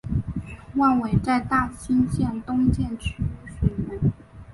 [0.77, 4.01] 万炜在大兴县东建曲水园。